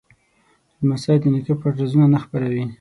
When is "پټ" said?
1.61-1.73